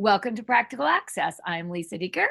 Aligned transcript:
Welcome 0.00 0.34
to 0.36 0.42
Practical 0.42 0.86
Access. 0.86 1.38
I'm 1.44 1.68
Lisa 1.68 1.98
Dieker. 1.98 2.28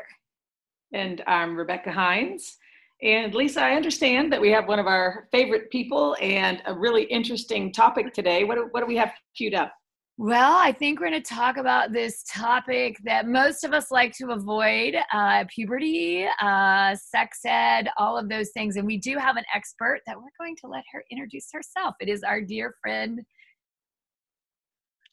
And 0.92 1.22
I'm 1.28 1.56
Rebecca 1.56 1.92
Hines. 1.92 2.58
And 3.04 3.36
Lisa, 3.36 3.61
I 3.61 3.74
understand 3.74 4.34
that 4.34 4.42
we 4.42 4.50
have 4.50 4.68
one 4.68 4.80
of 4.80 4.88
our 4.88 5.27
favorite 5.32 5.70
people 5.70 6.18
and 6.20 6.63
a 6.66 6.74
really 6.74 7.04
interesting 7.04 7.72
topic 7.72 8.11
today. 8.11 8.43
What 8.43 8.55
do, 8.55 8.70
what 8.71 8.79
do 8.79 8.88
we 8.88 8.97
have 8.97 9.11
queued 9.38 9.54
up? 9.54 9.71
Well, 10.18 10.55
I 10.55 10.71
think 10.71 11.00
we're 11.00 11.11
going 11.11 11.21
to 11.21 11.29
talk 11.29 11.57
about 11.57 11.93
this 11.93 12.23
topic 12.23 12.97
that 13.04 13.27
most 13.27 13.63
of 13.63 13.71
us 13.71 13.91
like 13.91 14.13
to 14.13 14.31
avoid 14.31 14.95
uh, 15.13 15.45
puberty, 15.47 16.25
uh, 16.41 16.95
sex 16.95 17.41
ed, 17.45 17.88
all 17.97 18.17
of 18.17 18.29
those 18.29 18.49
things. 18.49 18.77
And 18.77 18.88
we 18.88 18.97
do 18.97 19.15
have 19.20 19.38
an 19.38 19.45
expert 19.54 19.99
that 20.07 20.17
we're 20.17 20.23
going 20.39 20.55
to 20.61 20.67
let 20.67 20.86
her 20.91 21.04
introduce 21.11 21.49
herself. 21.54 21.93
It 21.99 22.09
is 22.09 22.23
our 22.23 22.41
dear 22.41 22.73
friend. 22.81 23.21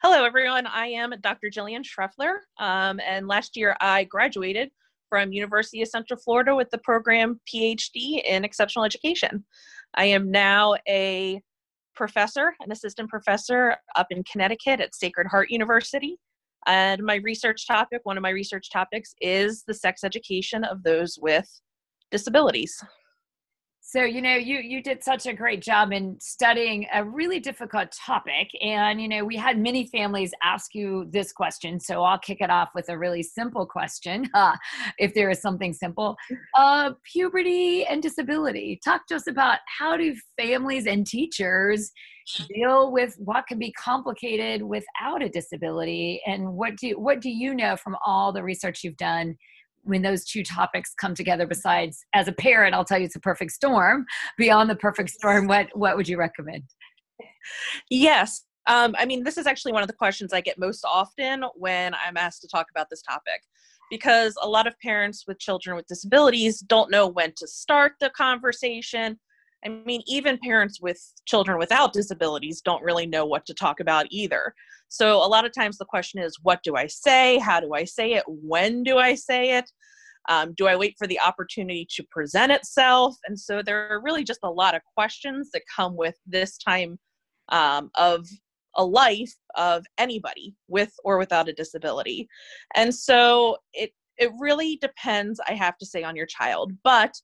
Hello, 0.03 0.27
everyone. 0.27 0.67
I 0.67 0.89
am 0.89 1.15
Dr. 1.23 1.49
Jillian 1.49 1.83
Schreffler. 1.83 2.41
Um, 2.59 3.01
and 3.01 3.27
last 3.27 3.57
year 3.57 3.75
I 3.81 4.05
graduated 4.05 4.71
from 5.09 5.33
University 5.33 5.81
of 5.81 5.89
Central 5.89 6.21
Florida 6.21 6.55
with 6.55 6.69
the 6.71 6.79
program 6.79 7.41
PhD 7.49 8.23
in 8.23 8.45
Exceptional 8.45 8.85
Education. 8.85 9.43
I 9.95 10.05
am 10.05 10.31
now 10.31 10.75
a 10.87 11.41
professor, 11.95 12.53
an 12.61 12.71
assistant 12.73 13.09
professor 13.09 13.75
up 13.97 14.09
in 14.11 14.23
Connecticut 14.31 14.81
at 14.81 14.95
Sacred 14.95 15.29
Heart 15.29 15.51
University. 15.51 16.19
And 16.67 17.03
my 17.03 17.15
research 17.17 17.67
topic, 17.67 18.03
one 18.05 18.19
of 18.19 18.23
my 18.23 18.31
research 18.31 18.71
topics, 18.71 19.15
is 19.23 19.65
the 19.67 19.75
sex 19.75 20.05
education 20.05 20.63
of 20.63 20.83
those 20.83 21.19
with 21.19 21.49
disabilities. 22.11 22.85
So, 23.89 24.03
you 24.03 24.21
know, 24.21 24.35
you 24.35 24.59
you 24.59 24.83
did 24.83 25.05
such 25.05 25.27
a 25.27 25.33
great 25.33 25.63
job 25.63 25.93
in 25.93 26.19
studying 26.21 26.89
a 26.93 27.05
really 27.05 27.39
difficult 27.39 27.93
topic 27.93 28.51
and 28.61 29.01
you 29.01 29.07
know, 29.07 29.25
we 29.25 29.37
had 29.37 29.61
many 29.61 29.87
families 29.87 30.33
ask 30.43 30.75
you 30.75 31.07
this 31.13 31.31
question, 31.31 31.79
so 31.79 32.03
I'll 32.03 32.19
kick 32.19 32.41
it 32.41 32.51
off 32.51 32.71
with 32.75 32.89
a 32.89 32.99
really 32.99 33.23
simple 33.23 33.65
question, 33.65 34.29
uh, 34.35 34.57
if 34.99 35.15
there 35.15 35.31
is 35.31 35.41
something 35.41 35.73
simple. 35.73 36.17
Uh, 36.57 36.93
puberty 37.05 37.85
and 37.87 38.03
disability. 38.03 38.81
Talk 38.83 39.07
to 39.09 39.17
us 39.17 39.27
about 39.27 39.59
how 39.79 39.97
do 39.97 40.17
families 40.41 40.87
and 40.87 41.07
teachers 41.07 41.93
deal 42.49 42.91
with 42.91 43.15
what 43.19 43.47
can 43.47 43.59
be 43.59 43.73
complicated 43.73 44.63
without 44.63 45.23
a 45.23 45.29
disability 45.29 46.21
and 46.27 46.51
what 46.55 46.77
do 46.77 46.99
what 46.99 47.21
do 47.21 47.31
you 47.31 47.55
know 47.55 47.77
from 47.77 47.97
all 48.05 48.33
the 48.33 48.43
research 48.43 48.83
you've 48.83 48.97
done 48.97 49.37
when 49.87 50.03
those 50.03 50.25
two 50.25 50.43
topics 50.43 50.93
come 51.01 51.15
together 51.15 51.47
besides 51.47 52.05
as 52.13 52.29
a 52.29 52.33
parent 52.33 52.75
i'll 52.75 52.85
tell 52.85 52.99
you 52.99 53.07
it's 53.07 53.17
a 53.17 53.21
perfect 53.21 53.53
storm. 53.53 54.05
Beyond 54.37 54.69
the 54.69 54.77
perfect 54.77 55.11
storm 55.11 55.47
what 55.47 55.69
what 55.75 55.97
would 55.97 56.09
you 56.09 56.19
recommend? 56.19 56.65
Yes. 57.91 58.43
Um, 58.67 58.95
i 58.99 59.07
mean 59.07 59.23
this 59.23 59.39
is 59.39 59.47
actually 59.47 59.73
one 59.73 59.83
of 59.83 59.89
the 59.89 59.95
questions 59.95 60.33
i 60.33 60.41
get 60.41 60.59
most 60.59 60.85
often 60.85 61.45
when 61.55 61.95
i'm 61.95 62.17
asked 62.17 62.43
to 62.43 62.49
talk 62.49 62.67
about 62.71 62.89
this 62.91 63.01
topic 63.01 63.41
because 63.91 64.35
a 64.43 64.49
lot 64.49 64.67
of 64.67 64.75
parents 64.81 65.25
with 65.29 65.39
children 65.39 65.77
with 65.77 65.87
disabilities 65.87 66.59
don't 66.61 66.91
know 66.91 67.07
when 67.07 67.33
to 67.37 67.47
start 67.47 67.93
the 68.01 68.11
conversation 68.11 69.19
I 69.65 69.69
mean, 69.69 70.03
even 70.07 70.39
parents 70.39 70.81
with 70.81 71.01
children 71.25 71.59
without 71.59 71.93
disabilities 71.93 72.61
don't 72.61 72.83
really 72.83 73.07
know 73.07 73.25
what 73.25 73.47
to 73.47 73.55
talk 73.55 73.81
about 73.81 74.07
either. 74.11 74.55
So, 74.89 75.17
a 75.17 75.27
lot 75.27 75.45
of 75.45 75.53
times 75.53 75.79
the 75.79 75.85
question 75.85 76.21
is, 76.21 76.39
what 76.43 76.63
do 76.63 76.77
I 76.77 76.87
say? 76.87 77.39
How 77.39 77.61
do 77.61 77.75
I 77.75 77.85
say 77.85 78.13
it? 78.13 78.25
When 78.27 78.83
do 78.83 78.99
I 78.99 79.15
say 79.15 79.57
it? 79.57 79.71
Um, 80.29 80.55
do 80.57 80.67
I 80.67 80.77
wait 80.77 80.95
for 80.99 81.07
the 81.07 81.21
opportunity 81.21 81.87
to 81.91 82.05
present 82.11 82.53
itself? 82.53 83.17
And 83.27 83.39
so, 83.39 83.63
there 83.63 83.89
are 83.91 84.01
really 84.01 84.25
just 84.25 84.41
a 84.45 84.51
lot 84.51 84.75
of 84.75 84.83
questions 84.97 85.51
that 85.53 85.63
come 85.75 85.97
with 85.97 86.15
this 86.27 86.57
time 86.59 86.99
um, 87.49 87.91
of 87.97 88.27
a 88.77 88.85
life 88.85 89.33
of 89.57 89.85
anybody 89.99 90.55
with 90.69 90.93
or 91.03 91.19
without 91.19 91.49
a 91.49 91.53
disability. 91.53 92.29
And 92.75 92.95
so, 92.95 93.57
it 93.73 93.91
it 94.19 94.31
really 94.39 94.77
depends, 94.77 95.41
I 95.49 95.55
have 95.55 95.77
to 95.79 95.87
say, 95.87 96.03
on 96.03 96.17
your 96.17 96.27
child. 96.27 96.73
But 96.85 97.15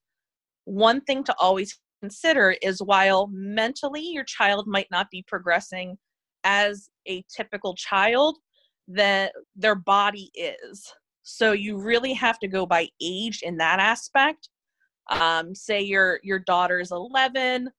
one 0.65 1.01
thing 1.03 1.25
to 1.25 1.35
always 1.39 1.79
consider 2.03 2.57
is 2.63 2.83
while 2.83 3.29
mentally 3.33 4.03
your 4.03 4.25
child 4.25 4.67
might 4.67 4.89
not 4.91 5.09
be 5.11 5.25
progressing 5.29 5.97
as 6.45 6.91
a 7.07 7.25
typical 7.35 7.75
child, 7.75 8.39
that 8.89 9.33
their 9.55 9.77
body 9.77 10.31
is. 10.35 10.93
So 11.23 11.53
you 11.53 11.81
really 11.81 12.13
have 12.15 12.41
to 12.41 12.49
go 12.49 12.67
by 12.67 12.89
age 13.01 13.43
in 13.43 13.57
that 13.59 13.79
aspect. 13.79 14.49
Um, 15.11 15.55
say 15.55 15.81
your 15.81 16.19
your 16.25 16.41
daughter 16.41 16.81
is 16.81 16.91
11, 16.91 17.71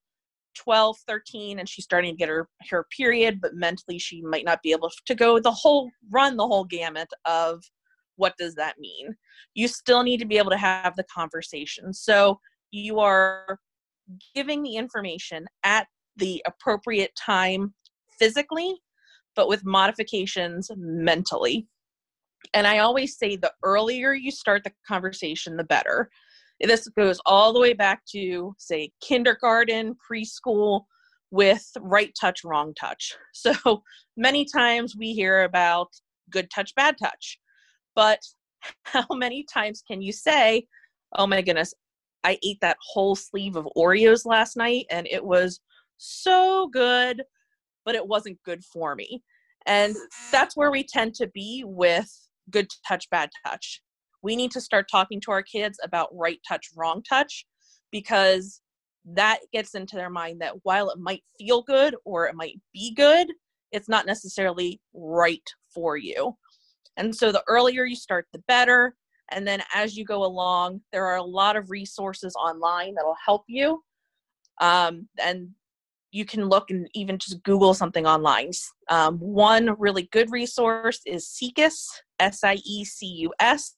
12, 0.54 0.96
13, 1.06 1.58
and 1.58 1.68
she's 1.68 1.84
starting 1.84 2.14
to 2.14 2.16
get 2.16 2.30
her 2.30 2.48
her 2.70 2.86
period, 2.96 3.40
but 3.42 3.54
mentally 3.54 3.98
she 3.98 4.22
might 4.22 4.46
not 4.46 4.62
be 4.62 4.72
able 4.72 4.90
to 5.06 5.14
go 5.14 5.38
the 5.38 5.50
whole 5.50 5.90
run 6.10 6.36
the 6.36 6.46
whole 6.46 6.64
gamut 6.64 7.08
of 7.26 7.62
what 8.16 8.36
does 8.38 8.54
that 8.54 8.78
mean. 8.78 9.14
You 9.54 9.68
still 9.68 10.02
need 10.02 10.18
to 10.18 10.26
be 10.26 10.38
able 10.38 10.50
to 10.50 10.56
have 10.56 10.96
the 10.96 11.04
conversation. 11.04 11.92
So 11.92 12.38
you 12.70 13.00
are 13.00 13.58
giving 14.34 14.62
the 14.62 14.76
information 14.76 15.46
at 15.62 15.86
the 16.16 16.42
appropriate 16.46 17.12
time 17.16 17.74
physically, 18.18 18.74
but 19.34 19.48
with 19.48 19.64
modifications 19.64 20.70
mentally. 20.76 21.66
And 22.52 22.66
I 22.66 22.78
always 22.78 23.16
say 23.18 23.36
the 23.36 23.52
earlier 23.62 24.12
you 24.12 24.30
start 24.30 24.64
the 24.64 24.72
conversation, 24.86 25.56
the 25.56 25.64
better. 25.64 26.10
This 26.60 26.86
goes 26.88 27.20
all 27.26 27.52
the 27.52 27.60
way 27.60 27.72
back 27.72 28.02
to, 28.12 28.54
say, 28.58 28.90
kindergarten, 29.02 29.96
preschool, 30.08 30.82
with 31.30 31.66
right 31.80 32.12
touch, 32.18 32.44
wrong 32.44 32.72
touch. 32.80 33.16
So 33.34 33.82
many 34.16 34.44
times 34.44 34.94
we 34.96 35.12
hear 35.12 35.42
about 35.42 35.88
good 36.30 36.48
touch, 36.54 36.72
bad 36.76 36.94
touch. 37.02 37.38
But 37.96 38.20
how 38.84 39.06
many 39.10 39.44
times 39.52 39.82
can 39.86 40.00
you 40.00 40.12
say, 40.12 40.66
oh 41.16 41.26
my 41.26 41.42
goodness, 41.42 41.74
I 42.24 42.38
ate 42.42 42.60
that 42.62 42.78
whole 42.80 43.14
sleeve 43.14 43.56
of 43.56 43.68
Oreos 43.76 44.26
last 44.26 44.56
night 44.56 44.86
and 44.90 45.06
it 45.10 45.24
was 45.24 45.60
so 45.98 46.68
good, 46.72 47.22
but 47.84 47.94
it 47.94 48.06
wasn't 48.06 48.42
good 48.44 48.64
for 48.64 48.94
me. 48.94 49.22
And 49.66 49.94
that's 50.32 50.56
where 50.56 50.70
we 50.70 50.84
tend 50.84 51.14
to 51.14 51.26
be 51.28 51.64
with 51.66 52.10
good 52.50 52.68
touch, 52.86 53.08
bad 53.10 53.30
touch. 53.46 53.80
We 54.22 54.36
need 54.36 54.50
to 54.52 54.60
start 54.60 54.86
talking 54.90 55.20
to 55.22 55.30
our 55.30 55.42
kids 55.42 55.78
about 55.82 56.08
right 56.12 56.38
touch, 56.48 56.68
wrong 56.76 57.02
touch, 57.02 57.46
because 57.90 58.60
that 59.04 59.40
gets 59.52 59.74
into 59.74 59.96
their 59.96 60.10
mind 60.10 60.40
that 60.40 60.54
while 60.62 60.90
it 60.90 60.98
might 60.98 61.22
feel 61.38 61.62
good 61.62 61.94
or 62.04 62.26
it 62.26 62.34
might 62.34 62.58
be 62.72 62.94
good, 62.94 63.28
it's 63.70 63.88
not 63.88 64.06
necessarily 64.06 64.80
right 64.94 65.46
for 65.74 65.96
you. 65.96 66.36
And 66.96 67.14
so 67.14 67.32
the 67.32 67.44
earlier 67.48 67.84
you 67.84 67.96
start, 67.96 68.26
the 68.32 68.42
better. 68.46 68.94
And 69.30 69.46
then 69.46 69.62
as 69.74 69.96
you 69.96 70.04
go 70.04 70.24
along, 70.24 70.82
there 70.92 71.06
are 71.06 71.16
a 71.16 71.22
lot 71.22 71.56
of 71.56 71.70
resources 71.70 72.34
online 72.36 72.94
that'll 72.94 73.16
help 73.24 73.44
you. 73.48 73.82
Um, 74.60 75.08
and 75.22 75.48
you 76.12 76.24
can 76.24 76.48
look 76.48 76.70
and 76.70 76.88
even 76.94 77.18
just 77.18 77.42
Google 77.42 77.74
something 77.74 78.06
online. 78.06 78.52
Um, 78.88 79.18
one 79.18 79.74
really 79.78 80.08
good 80.12 80.30
resource 80.30 81.00
is 81.06 81.28
SIECUS, 81.28 81.88
S 82.20 82.44
I 82.44 82.58
E 82.64 82.84
C 82.84 83.06
U 83.06 83.32
S. 83.40 83.74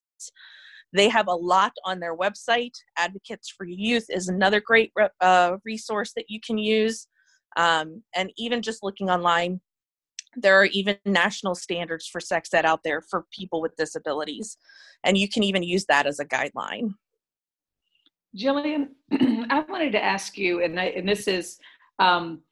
They 0.93 1.09
have 1.09 1.29
a 1.29 1.35
lot 1.35 1.73
on 1.85 1.99
their 1.99 2.17
website. 2.17 2.75
Advocates 2.99 3.53
for 3.57 3.67
Youth 3.67 4.07
is 4.11 4.29
another 4.29 4.61
great 4.61 4.93
uh, 5.21 5.57
resource 5.65 6.13
that 6.17 6.27
you 6.29 6.41
can 6.47 6.59
use. 6.59 7.09
Um, 7.57 8.03
and 8.15 8.31
even 8.37 8.61
just 8.61 8.83
looking 8.83 9.09
online, 9.09 9.61
there 10.37 10.61
are 10.61 10.67
even 10.67 10.97
national 11.05 11.55
standards 11.55 12.07
for 12.07 12.21
sex 12.21 12.53
ed 12.53 12.65
out 12.65 12.81
there 12.85 13.01
for 13.01 13.27
people 13.33 13.61
with 13.61 13.75
disabilities 13.77 14.57
and 15.05 15.17
you 15.19 15.29
can 15.29 15.43
even 15.43 15.63
use 15.63 15.87
that 15.87 16.07
as 16.07 16.19
a 16.19 16.25
guideline 16.25 16.91
jillian 18.37 18.89
i 19.51 19.65
wanted 19.69 19.93
to 19.93 20.03
ask 20.03 20.37
you 20.37 20.63
and, 20.63 20.79
I, 20.79 20.87
and 20.87 21.09
this 21.09 21.27
is 21.27 21.59
um, 21.99 22.43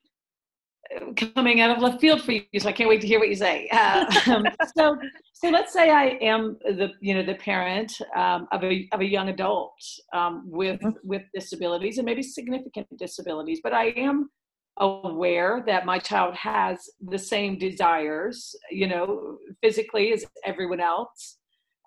coming 1.16 1.60
out 1.60 1.70
of 1.70 1.82
left 1.82 2.00
field 2.00 2.22
for 2.22 2.32
you 2.32 2.42
so 2.58 2.68
i 2.68 2.72
can't 2.72 2.88
wait 2.88 3.00
to 3.00 3.06
hear 3.06 3.18
what 3.18 3.28
you 3.28 3.36
say 3.36 3.68
uh, 3.72 4.04
um, 4.30 4.44
so 4.76 4.96
so 5.32 5.50
let's 5.50 5.72
say 5.72 5.90
i 5.90 6.18
am 6.20 6.56
the 6.64 6.90
you 7.00 7.14
know 7.14 7.22
the 7.22 7.34
parent 7.34 7.92
um, 8.16 8.46
of, 8.52 8.62
a, 8.64 8.88
of 8.92 9.00
a 9.00 9.04
young 9.04 9.28
adult 9.28 9.74
um, 10.12 10.44
with 10.46 10.80
mm-hmm. 10.80 11.08
with 11.08 11.22
disabilities 11.34 11.98
and 11.98 12.04
maybe 12.04 12.22
significant 12.22 12.86
disabilities 12.98 13.60
but 13.62 13.72
i 13.72 13.86
am 13.96 14.30
aware 14.78 15.62
that 15.66 15.86
my 15.86 15.98
child 15.98 16.34
has 16.34 16.88
the 17.00 17.18
same 17.18 17.58
desires, 17.58 18.54
you 18.70 18.86
know, 18.88 19.38
physically 19.62 20.12
as 20.12 20.24
everyone 20.44 20.80
else. 20.80 21.38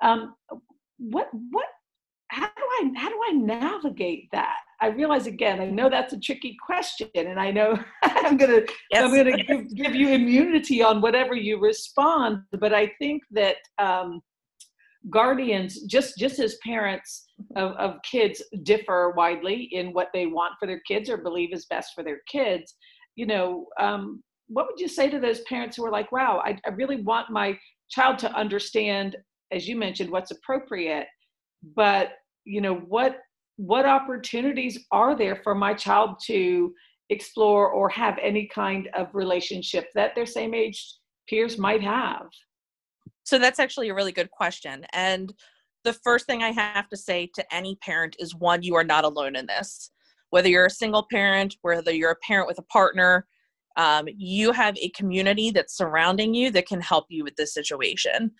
Um, 0.01 0.35
what 0.97 1.27
what 1.51 1.65
how 2.29 2.45
do 2.45 2.63
I 2.81 2.91
how 2.95 3.09
do 3.09 3.19
I 3.29 3.31
navigate 3.33 4.29
that? 4.31 4.57
I 4.79 4.87
realize 4.87 5.27
again, 5.27 5.59
I 5.59 5.65
know 5.65 5.89
that's 5.89 6.13
a 6.13 6.19
tricky 6.19 6.55
question, 6.63 7.09
and 7.15 7.39
I 7.39 7.51
know 7.51 7.79
I'm 8.03 8.37
gonna 8.37 8.61
yes. 8.91 9.03
I'm 9.03 9.15
gonna 9.15 9.37
give, 9.37 9.75
give 9.75 9.95
you 9.95 10.09
immunity 10.09 10.83
on 10.83 11.01
whatever 11.01 11.35
you 11.35 11.59
respond. 11.59 12.43
But 12.59 12.73
I 12.73 12.91
think 12.99 13.23
that 13.31 13.57
um, 13.79 14.21
guardians, 15.09 15.81
just 15.83 16.17
just 16.17 16.39
as 16.39 16.57
parents 16.63 17.25
of, 17.55 17.71
of 17.73 17.95
kids 18.03 18.41
differ 18.63 19.13
widely 19.15 19.69
in 19.71 19.93
what 19.93 20.09
they 20.13 20.25
want 20.25 20.53
for 20.59 20.67
their 20.67 20.81
kids 20.87 21.09
or 21.09 21.17
believe 21.17 21.53
is 21.53 21.65
best 21.65 21.93
for 21.93 22.03
their 22.03 22.21
kids, 22.29 22.75
you 23.15 23.25
know, 23.25 23.67
um, 23.79 24.23
what 24.47 24.67
would 24.67 24.79
you 24.79 24.87
say 24.87 25.09
to 25.09 25.19
those 25.19 25.41
parents 25.41 25.75
who 25.75 25.85
are 25.85 25.91
like, 25.91 26.11
wow, 26.11 26.41
I, 26.43 26.57
I 26.65 26.69
really 26.69 27.01
want 27.01 27.29
my 27.29 27.57
child 27.89 28.17
to 28.19 28.33
understand, 28.33 29.15
as 29.51 29.67
you 29.67 29.75
mentioned, 29.75 30.09
what's 30.09 30.31
appropriate, 30.31 31.07
but 31.75 32.11
you 32.45 32.61
know 32.61 32.75
what 32.75 33.17
what 33.57 33.85
opportunities 33.85 34.85
are 34.91 35.15
there 35.17 35.35
for 35.43 35.55
my 35.55 35.73
child 35.73 36.17
to 36.27 36.71
explore 37.09 37.69
or 37.69 37.89
have 37.89 38.17
any 38.21 38.47
kind 38.53 38.87
of 38.95 39.07
relationship 39.13 39.87
that 39.95 40.13
their 40.13 40.25
same 40.25 40.53
age 40.53 40.95
peers 41.27 41.57
might 41.57 41.81
have? 41.81 42.27
So 43.27 43.37
that's 43.37 43.59
actually 43.59 43.89
a 43.89 43.93
really 43.93 44.13
good 44.13 44.31
question. 44.31 44.85
And 44.93 45.33
the 45.83 45.91
first 45.91 46.25
thing 46.27 46.43
I 46.43 46.51
have 46.51 46.87
to 46.87 46.95
say 46.95 47.29
to 47.35 47.53
any 47.53 47.75
parent 47.75 48.15
is 48.19 48.33
one, 48.33 48.63
you 48.63 48.73
are 48.75 48.85
not 48.85 49.03
alone 49.03 49.35
in 49.35 49.45
this. 49.45 49.91
Whether 50.29 50.47
you're 50.47 50.67
a 50.67 50.69
single 50.69 51.05
parent, 51.11 51.57
whether 51.61 51.91
you're 51.91 52.11
a 52.11 52.25
parent 52.25 52.47
with 52.47 52.57
a 52.57 52.63
partner, 52.63 53.27
um, 53.75 54.07
you 54.15 54.53
have 54.53 54.77
a 54.77 54.89
community 54.91 55.51
that's 55.51 55.75
surrounding 55.75 56.33
you 56.33 56.51
that 56.51 56.67
can 56.67 56.79
help 56.79 57.07
you 57.09 57.25
with 57.25 57.35
this 57.35 57.53
situation. 57.53 58.31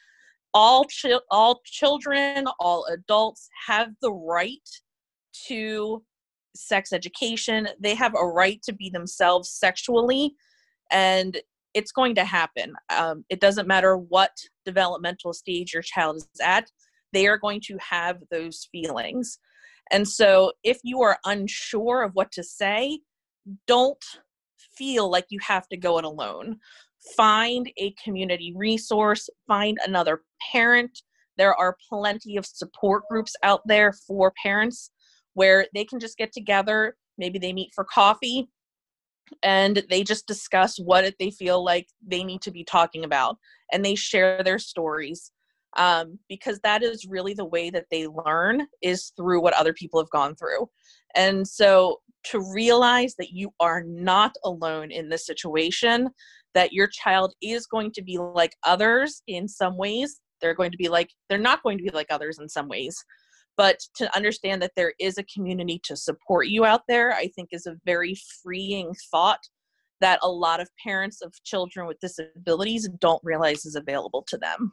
All, 0.54 0.86
chi- 0.86 1.20
all 1.32 1.60
children, 1.66 2.46
all 2.58 2.86
adults 2.86 3.50
have 3.68 3.90
the 4.02 4.14
right 4.14 4.70
to 5.48 6.02
sex 6.56 6.94
education. 6.94 7.68
They 7.78 7.94
have 7.96 8.14
a 8.16 8.26
right 8.26 8.62
to 8.64 8.72
be 8.74 8.90
themselves 8.90 9.50
sexually, 9.50 10.34
and 10.92 11.38
it's 11.78 11.92
going 11.92 12.16
to 12.16 12.26
happen. 12.26 12.74
Um, 12.90 13.24
it 13.30 13.40
doesn't 13.40 13.68
matter 13.68 13.98
what 13.98 14.32
developmental 14.66 15.32
stage 15.32 15.74
your 15.76 15.84
child 15.84 16.18
is 16.18 16.28
at, 16.42 16.72
they 17.14 17.28
are 17.28 17.38
going 17.38 17.62
to 17.68 17.78
have 17.78 18.18
those 18.32 18.68
feelings. 18.72 19.38
And 19.92 20.08
so, 20.08 20.54
if 20.64 20.80
you 20.84 21.04
are 21.04 21.20
unsure 21.24 22.02
of 22.04 22.14
what 22.14 22.32
to 22.32 22.44
say, 22.44 23.00
don't 23.68 24.04
feel 24.76 25.10
like 25.10 25.28
you 25.30 25.38
have 25.44 25.68
to 25.70 25.78
go 25.78 26.00
it 26.00 26.04
alone. 26.04 26.58
Find 27.16 27.72
a 27.78 27.94
community 28.04 28.54
resource, 28.56 29.30
find 29.48 29.78
another 29.86 30.24
parent. 30.52 31.04
There 31.38 31.54
are 31.54 31.78
plenty 31.88 32.38
of 32.38 32.46
support 32.48 33.04
groups 33.10 33.36
out 33.44 33.62
there 33.66 33.94
for 33.94 34.34
parents 34.42 34.90
where 35.36 35.68
they 35.76 35.86
can 35.86 36.00
just 36.00 36.18
get 36.18 36.34
together. 36.34 36.98
Maybe 37.20 37.38
they 37.38 37.54
meet 37.54 37.70
for 37.76 37.86
coffee 37.86 38.50
and 39.44 39.84
they 39.90 40.04
just 40.04 40.28
discuss 40.28 40.78
what 40.78 41.14
they 41.20 41.32
feel 41.32 41.64
like 41.64 41.88
they 42.06 42.24
need 42.24 42.42
to 42.42 42.52
be 42.52 42.64
talking 42.64 43.04
about 43.04 43.38
and 43.72 43.84
they 43.84 43.96
share 43.96 44.44
their 44.44 44.60
stories 44.60 45.32
um, 45.76 46.18
because 46.28 46.60
that 46.64 46.82
is 46.82 47.06
really 47.08 47.34
the 47.34 47.46
way 47.46 47.70
that 47.70 47.86
they 47.92 48.08
learn 48.08 48.68
is 48.82 49.12
through 49.16 49.42
what 49.42 49.54
other 49.54 49.74
people 49.74 50.00
have 50.00 50.10
gone 50.10 50.36
through. 50.36 50.68
And 51.16 51.48
so 51.48 52.00
to 52.26 52.42
realize 52.54 53.16
that 53.18 53.32
you 53.32 53.52
are 53.60 53.84
not 53.84 54.36
alone 54.44 54.92
in 54.92 55.10
this 55.10 55.26
situation 55.26 56.10
that 56.54 56.74
your 56.74 56.88
child 56.88 57.34
is 57.42 57.68
going 57.68 57.92
to 57.92 58.02
be 58.02 58.18
like 58.18 58.56
others 58.64 59.22
in 59.28 59.48
some 59.48 59.78
ways 59.78 60.20
they're 60.42 60.56
going 60.56 60.72
to 60.72 60.78
be 60.78 60.90
like 60.90 61.10
they're 61.30 61.38
not 61.38 61.64
going 61.64 61.78
to 61.78 61.84
be 61.84 61.90
like 61.92 62.08
others 62.10 62.40
in 62.40 62.50
some 62.50 62.68
ways 62.68 63.04
but 63.58 63.80
to 63.96 64.16
understand 64.16 64.62
that 64.62 64.72
there 64.76 64.94
is 65.00 65.18
a 65.18 65.24
community 65.24 65.82
to 65.84 65.96
support 65.96 66.48
you 66.48 66.66
out 66.66 66.82
there 66.88 67.14
i 67.14 67.28
think 67.36 67.50
is 67.52 67.66
a 67.66 67.76
very 67.86 68.16
freeing 68.42 68.94
thought 69.12 69.42
that 70.00 70.20
a 70.22 70.30
lot 70.30 70.60
of 70.62 70.70
parents 70.82 71.22
of 71.22 71.34
children 71.44 71.88
with 71.88 72.00
disabilities 72.00 72.88
don't 73.00 73.22
realize 73.24 73.66
is 73.66 73.76
available 73.76 74.24
to 74.28 74.38
them 74.38 74.72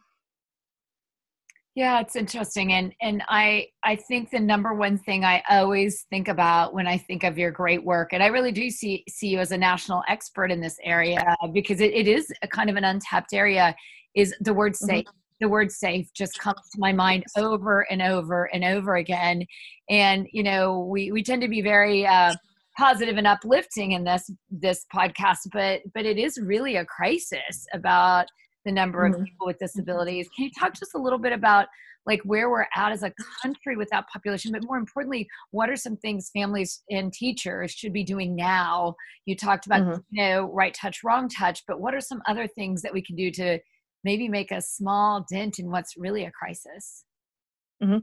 yeah 1.75 2.01
it's 2.01 2.15
interesting 2.15 2.73
and 2.73 2.95
and 3.01 3.23
i 3.29 3.67
i 3.83 3.97
think 3.97 4.31
the 4.31 4.39
number 4.39 4.75
one 4.75 4.99
thing 4.99 5.25
i 5.25 5.43
always 5.49 6.07
think 6.11 6.29
about 6.29 6.75
when 6.75 6.87
i 6.87 6.97
think 6.97 7.25
of 7.25 7.39
your 7.39 7.51
great 7.51 7.85
work 7.85 8.13
and 8.13 8.23
i 8.23 8.27
really 8.27 8.53
do 8.53 8.71
see 8.71 9.03
see 9.09 9.29
you 9.29 9.39
as 9.39 9.51
a 9.51 9.59
national 9.59 10.03
expert 10.09 10.53
in 10.53 10.61
this 10.61 10.77
area 10.85 11.37
because 11.53 11.81
it, 11.81 11.93
it 11.93 12.07
is 12.07 12.31
a 12.43 12.49
kind 12.49 12.71
of 12.71 12.77
an 12.77 12.85
untapped 12.85 13.33
area 13.33 13.75
is 14.15 14.35
the 14.41 14.55
word 14.55 14.73
mm-hmm. 14.73 14.87
safe 14.87 15.05
mm-hmm 15.05 15.19
the 15.45 15.49
word 15.51 15.71
safe 15.71 16.11
just 16.15 16.39
comes 16.39 16.59
to 16.73 16.81
my 16.81 16.91
mind 16.91 17.23
over 17.37 17.83
and 17.91 18.01
over 18.01 18.45
and 18.55 18.65
over 18.65 18.97
again 18.97 19.45
and 19.91 20.27
you 20.33 20.43
know 20.43 20.81
we 20.91 21.13
we 21.13 21.23
tend 21.23 21.43
to 21.43 21.49
be 21.49 21.61
very 21.61 22.07
uh, 22.07 22.35
positive 22.79 23.19
and 23.19 23.27
uplifting 23.27 23.93
in 23.93 24.05
this 24.05 24.31
this 24.51 24.87
podcast 24.93 25.41
but 25.53 25.83
but 25.93 26.07
it 26.07 26.17
is 26.17 26.39
really 26.43 26.77
a 26.77 26.85
crisis 26.87 27.67
about 27.75 28.25
the 28.65 28.73
number 28.73 29.05
of 29.05 29.13
mm-hmm. 29.13 29.25
people 29.25 29.47
with 29.47 29.59
disabilities 29.59 30.27
can 30.35 30.47
you 30.47 30.51
talk 30.59 30.73
to 30.73 30.81
us 30.81 30.95
a 30.95 30.99
little 30.99 31.19
bit 31.19 31.33
about 31.33 31.67
like 32.07 32.23
where 32.25 32.49
we're 32.49 32.67
at 32.75 32.91
as 32.91 33.03
a 33.03 33.13
country 33.43 33.77
with 33.77 33.91
that 33.91 34.07
population 34.11 34.51
but 34.51 34.65
more 34.65 34.79
importantly 34.79 35.29
what 35.51 35.69
are 35.69 35.77
some 35.77 35.99
things 35.99 36.31
families 36.33 36.83
and 36.89 37.13
teachers 37.13 37.71
should 37.71 37.93
be 37.93 38.03
doing 38.03 38.35
now 38.35 38.95
you 39.27 39.37
talked 39.37 39.67
about 39.67 39.83
mm-hmm. 39.83 40.01
you 40.09 40.25
know 40.25 40.51
right 40.55 40.73
touch 40.73 41.05
wrong 41.05 41.29
touch 41.29 41.63
but 41.69 41.83
what 41.83 41.95
are 41.95 42.01
some 42.01 42.23
other 42.27 42.47
things 42.47 42.81
that 42.81 42.95
we 42.95 43.03
can 43.03 43.15
do 43.15 43.31
to 43.31 43.59
maybe 44.05 44.29
make 44.29 44.53
a 44.53 44.61
small 44.61 45.25
dent 45.31 45.59
in 45.59 45.71
what's 45.71 45.97
really 45.97 46.25
a 46.25 46.31
crisis. 46.31 47.05
Mm-hmm. 47.83 47.99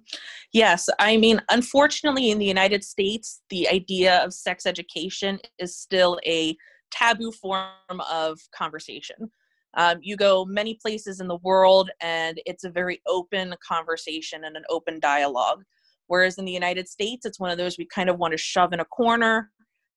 Yes, 0.51 0.89
I 0.99 1.17
mean, 1.17 1.41
unfortunately, 1.49 2.31
in 2.31 2.39
the 2.39 2.45
United 2.45 2.83
States, 2.83 3.41
the 3.49 3.69
idea 3.69 4.17
of 4.23 4.33
sex 4.33 4.65
education 4.65 5.39
is 5.59 5.77
still 5.77 6.19
a 6.25 6.55
taboo 6.91 7.31
form 7.31 8.01
of 8.11 8.39
conversation. 8.55 9.31
Um, 9.77 9.99
you 10.01 10.17
go 10.17 10.43
many 10.43 10.77
places 10.81 11.21
in 11.21 11.27
the 11.27 11.37
world, 11.37 11.89
and 12.01 12.41
it's 12.45 12.65
a 12.65 12.69
very 12.69 13.01
open 13.07 13.55
conversation 13.65 14.43
and 14.43 14.57
an 14.57 14.63
open 14.69 14.99
dialogue. 14.99 15.63
Whereas 16.07 16.37
in 16.37 16.43
the 16.43 16.51
United 16.51 16.89
States, 16.89 17.25
it's 17.25 17.39
one 17.39 17.51
of 17.51 17.57
those 17.57 17.77
we 17.77 17.87
kind 17.93 18.09
of 18.09 18.17
want 18.17 18.33
to 18.33 18.37
shove 18.37 18.73
in 18.73 18.81
a 18.81 18.85
corner. 18.85 19.49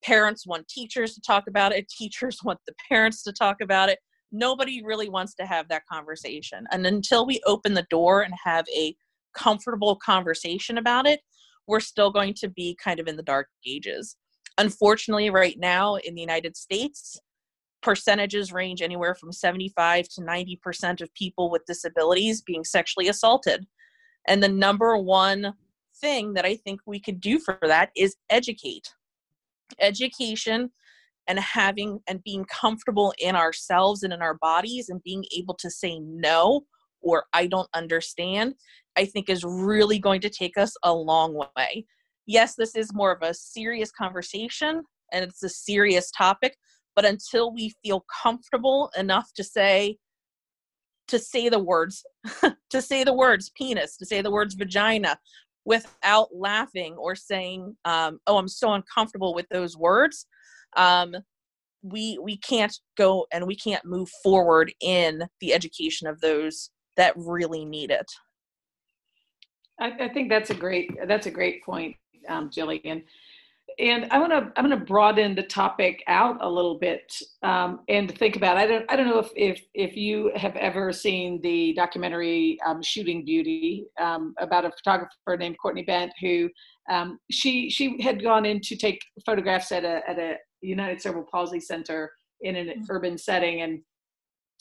Parents 0.05 0.47
want 0.47 0.69
teachers 0.69 1.15
to 1.15 1.21
talk 1.21 1.45
about 1.49 1.73
it, 1.73 1.89
teachers 1.89 2.39
want 2.45 2.61
the 2.67 2.75
parents 2.89 3.25
to 3.25 3.33
talk 3.33 3.57
about 3.61 3.89
it 3.89 3.99
nobody 4.35 4.83
really 4.83 5.09
wants 5.09 5.35
to 5.37 5.47
have 5.47 5.69
that 5.69 5.87
conversation. 5.87 6.67
And 6.73 6.87
until 6.87 7.25
we 7.25 7.41
open 7.47 7.75
the 7.75 7.87
door 7.89 8.23
and 8.23 8.35
have 8.45 8.67
a 8.75 8.95
comfortable 9.35 9.97
conversation 9.97 10.79
about 10.79 11.07
it, 11.07 11.21
we're 11.67 11.81
still 11.81 12.11
going 12.11 12.35
to 12.35 12.49
be 12.49 12.77
kind 12.83 13.01
of 13.01 13.07
in 13.07 13.17
the 13.17 13.23
dark 13.23 13.49
ages. 13.67 14.17
Unfortunately, 14.59 15.31
right 15.31 15.59
now 15.59 15.97
in 15.97 16.15
the 16.15 16.21
United 16.21 16.57
States, 16.57 17.19
percentages 17.83 18.53
range 18.53 18.83
anywhere 18.83 19.15
from 19.15 19.33
75 19.33 20.09
to 20.09 20.21
90% 20.21 21.01
of 21.01 21.13
people 21.15 21.51
with 21.51 21.67
disabilities 21.67 22.43
being 22.43 22.65
sexually 22.65 23.09
assaulted. 23.09 23.67
And 24.27 24.43
the 24.43 24.49
number 24.49 24.97
one 24.97 25.55
thing 26.01 26.35
that 26.35 26.45
I 26.45 26.57
think 26.57 26.81
we 26.87 26.99
could 26.99 27.21
do 27.21 27.39
for 27.39 27.59
that 27.63 27.91
is 27.97 28.17
educate. 28.31 28.89
Education 29.81 30.71
and 31.27 31.39
having 31.39 32.01
and 32.07 32.23
being 32.23 32.45
comfortable 32.45 33.15
in 33.19 33.35
ourselves 33.35 34.03
and 34.03 34.13
in 34.13 34.23
our 34.23 34.35
bodies 34.35 34.89
and 34.89 35.03
being 35.03 35.25
able 35.37 35.55
to 35.55 35.71
say 35.71 35.99
no 36.01 36.65
or 37.01 37.27
I 37.33 37.47
don't 37.47 37.69
understand, 37.75 38.55
I 38.97 39.05
think 39.05 39.29
is 39.29 39.45
really 39.45 39.99
going 39.99 40.21
to 40.23 40.31
take 40.31 40.57
us 40.57 40.75
a 40.83 40.93
long 40.93 41.41
way. 41.57 41.87
Yes, 42.27 42.55
this 42.57 42.75
is 42.75 42.95
more 42.95 43.13
of 43.13 43.23
a 43.23 43.35
serious 43.35 43.91
conversation 43.91 44.83
and 45.13 45.25
it's 45.25 45.43
a 45.43 45.49
serious 45.49 46.11
topic, 46.11 46.57
but 46.97 47.05
until 47.05 47.53
we 47.53 47.75
feel 47.83 48.05
comfortable 48.23 48.91
enough 48.97 49.31
to 49.37 49.45
say, 49.45 49.99
to 51.09 51.19
say 51.19 51.51
the 51.51 51.59
words, 51.59 52.03
to 52.71 52.83
say 52.83 53.05
the 53.05 53.13
words 53.13 53.51
penis, 53.57 53.97
to 53.99 54.07
say 54.07 54.23
the 54.23 54.31
words 54.31 54.55
vagina 54.55 55.19
without 55.67 56.29
laughing 56.35 56.95
or 56.95 57.15
saying, 57.15 57.77
um, 57.85 58.19
oh, 58.27 58.39
I'm 58.39 58.49
so 58.49 58.73
uncomfortable 58.73 59.35
with 59.35 59.47
those 59.51 59.77
words, 59.77 60.27
um, 60.77 61.15
we 61.83 62.19
we 62.21 62.37
can't 62.39 62.79
go 62.97 63.27
and 63.33 63.47
we 63.47 63.55
can't 63.55 63.85
move 63.85 64.09
forward 64.23 64.73
in 64.81 65.23
the 65.41 65.53
education 65.53 66.09
of 66.09 66.21
those 66.21 66.71
that 66.97 67.13
really 67.17 67.65
need 67.65 67.91
it. 67.91 68.11
I, 69.81 69.93
I 70.01 70.09
think 70.09 70.29
that's 70.29 70.51
a 70.51 70.55
great 70.55 70.91
that's 71.07 71.27
a 71.27 71.31
great 71.31 71.63
point, 71.65 71.97
um, 72.29 72.51
Jillian. 72.51 73.05
And 73.79 74.07
I 74.13 74.19
want 74.19 74.31
to 74.31 74.53
I'm 74.57 74.69
going 74.69 74.79
to 74.79 74.85
broaden 74.85 75.35
the 75.35 75.43
topic 75.43 76.03
out 76.07 76.37
a 76.41 76.49
little 76.49 76.79
bit 76.79 77.13
um, 77.43 77.81
and 77.89 78.17
think 78.19 78.37
about. 78.37 78.57
I 78.57 78.67
don't 78.67 78.91
I 78.91 78.97
don't 78.97 79.09
know 79.09 79.19
if 79.19 79.31
if 79.37 79.61
if 79.75 79.97
you 79.97 80.31
have 80.37 80.55
ever 80.57 80.93
seen 80.93 81.41
the 81.43 81.75
documentary 81.75 82.59
um, 82.65 82.83
Shooting 82.83 83.25
Beauty 83.25 83.87
um, 84.01 84.35
about 84.39 84.65
a 84.65 84.71
photographer 84.71 85.37
named 85.37 85.57
Courtney 85.61 85.83
Bent 85.83 86.13
who 86.21 86.49
um, 86.89 87.19
she 87.31 87.69
she 87.69 88.01
had 88.01 88.23
gone 88.23 88.47
in 88.47 88.61
to 88.61 88.77
take 88.77 89.03
photographs 89.27 89.73
at 89.73 89.85
a 89.85 90.09
at 90.09 90.19
a 90.19 90.37
United 90.65 91.01
Cerebral 91.01 91.27
Palsy 91.31 91.61
Center 91.61 92.13
in 92.41 92.57
an 92.57 92.69
mm-hmm. 92.69 92.83
urban 92.91 93.19
setting. 93.19 93.63
And 93.63 93.81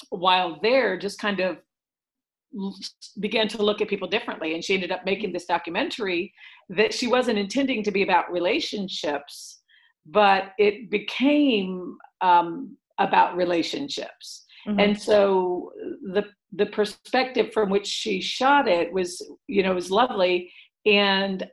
while 0.09 0.59
there, 0.61 0.97
just 0.97 1.19
kind 1.19 1.39
of 1.39 1.57
began 3.19 3.47
to 3.47 3.63
look 3.63 3.81
at 3.81 3.87
people 3.87 4.07
differently. 4.07 4.53
And 4.53 4.63
she 4.63 4.75
ended 4.75 4.91
up 4.91 5.05
making 5.05 5.33
this 5.33 5.45
documentary 5.45 6.33
that 6.69 6.93
she 6.93 7.07
wasn't 7.07 7.39
intending 7.39 7.83
to 7.83 7.91
be 7.91 8.03
about 8.03 8.31
relationships, 8.31 9.61
but 10.05 10.51
it 10.57 10.89
became 10.89 11.97
um, 12.21 12.77
about 12.99 13.35
relationships. 13.35 14.45
Mm-hmm. 14.67 14.79
And 14.79 15.01
so 15.01 15.71
the 16.13 16.25
the 16.55 16.67
perspective 16.67 17.51
from 17.51 17.69
which 17.69 17.87
she 17.87 18.21
shot 18.21 18.67
it 18.67 18.93
was, 18.93 19.27
you 19.47 19.63
know, 19.63 19.73
was 19.73 19.89
lovely. 19.89 20.51
And 20.85 21.49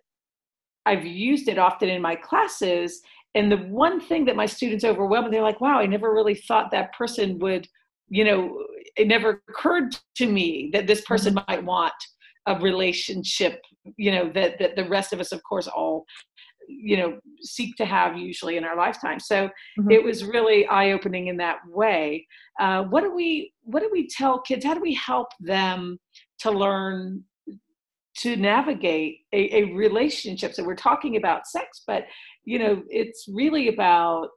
I've 0.84 1.06
used 1.06 1.48
it 1.48 1.58
often 1.58 1.88
in 1.88 2.02
my 2.02 2.16
classes 2.16 3.00
and 3.34 3.50
the 3.50 3.58
one 3.58 4.00
thing 4.00 4.24
that 4.24 4.36
my 4.36 4.46
students 4.46 4.84
overwhelm 4.84 5.30
they're 5.30 5.42
like 5.42 5.60
wow 5.60 5.78
i 5.78 5.86
never 5.86 6.12
really 6.12 6.34
thought 6.34 6.70
that 6.70 6.92
person 6.94 7.38
would 7.38 7.66
you 8.08 8.24
know 8.24 8.64
it 8.96 9.06
never 9.06 9.42
occurred 9.48 9.96
to 10.16 10.26
me 10.26 10.70
that 10.72 10.86
this 10.86 11.00
person 11.02 11.34
mm-hmm. 11.34 11.44
might 11.48 11.64
want 11.64 11.92
a 12.46 12.58
relationship 12.60 13.60
you 13.96 14.10
know 14.10 14.30
that 14.34 14.58
that 14.58 14.76
the 14.76 14.88
rest 14.88 15.12
of 15.12 15.20
us 15.20 15.32
of 15.32 15.42
course 15.42 15.68
all 15.68 16.04
you 16.68 16.96
know 16.96 17.18
seek 17.40 17.74
to 17.76 17.84
have 17.84 18.16
usually 18.16 18.56
in 18.56 18.64
our 18.64 18.76
lifetime 18.76 19.18
so 19.18 19.46
mm-hmm. 19.46 19.90
it 19.90 20.02
was 20.02 20.24
really 20.24 20.66
eye-opening 20.66 21.26
in 21.28 21.36
that 21.36 21.58
way 21.66 22.26
uh, 22.60 22.82
what 22.84 23.02
do 23.02 23.14
we 23.14 23.52
what 23.62 23.80
do 23.80 23.88
we 23.92 24.06
tell 24.06 24.40
kids 24.40 24.64
how 24.64 24.74
do 24.74 24.80
we 24.80 24.94
help 24.94 25.28
them 25.40 25.98
to 26.38 26.50
learn 26.50 27.22
to 28.20 28.36
navigate 28.36 29.20
a, 29.32 29.62
a 29.62 29.64
relationship 29.74 30.54
so 30.54 30.62
we're 30.62 30.74
talking 30.74 31.16
about 31.16 31.46
sex 31.46 31.82
but 31.86 32.04
you 32.44 32.58
know 32.58 32.82
it's 32.88 33.26
really 33.28 33.68
about 33.68 34.30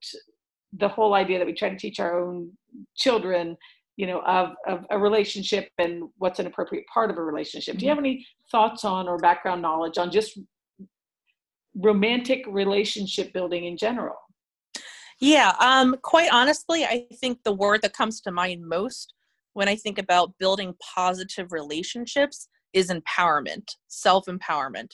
the 0.73 0.87
whole 0.87 1.13
idea 1.13 1.37
that 1.37 1.45
we 1.45 1.53
try 1.53 1.69
to 1.69 1.77
teach 1.77 1.99
our 1.99 2.19
own 2.19 2.51
children 2.95 3.57
you 3.97 4.07
know 4.07 4.21
of, 4.21 4.53
of 4.67 4.85
a 4.89 4.97
relationship 4.97 5.69
and 5.77 6.03
what's 6.17 6.39
an 6.39 6.47
appropriate 6.47 6.85
part 6.91 7.11
of 7.11 7.17
a 7.17 7.23
relationship 7.23 7.77
do 7.77 7.85
you 7.85 7.89
have 7.89 7.97
mm-hmm. 7.97 8.05
any 8.05 8.25
thoughts 8.51 8.85
on 8.85 9.07
or 9.07 9.17
background 9.17 9.61
knowledge 9.61 9.97
on 9.97 10.11
just 10.11 10.39
romantic 11.75 12.45
relationship 12.47 13.33
building 13.33 13.65
in 13.65 13.75
general 13.77 14.15
yeah 15.19 15.53
um 15.59 15.95
quite 16.03 16.29
honestly 16.31 16.85
i 16.85 17.05
think 17.19 17.39
the 17.43 17.53
word 17.53 17.81
that 17.81 17.93
comes 17.93 18.21
to 18.21 18.31
mind 18.31 18.63
most 18.65 19.13
when 19.53 19.67
i 19.67 19.75
think 19.75 19.97
about 19.97 20.37
building 20.39 20.73
positive 20.95 21.51
relationships 21.51 22.47
is 22.73 22.91
empowerment 22.91 23.75
self 23.87 24.25
empowerment 24.25 24.91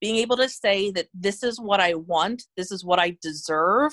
being 0.00 0.16
able 0.16 0.36
to 0.36 0.48
say 0.48 0.90
that 0.90 1.06
this 1.14 1.42
is 1.42 1.60
what 1.60 1.80
i 1.80 1.94
want 1.94 2.44
this 2.56 2.70
is 2.70 2.84
what 2.84 2.98
i 2.98 3.16
deserve 3.22 3.92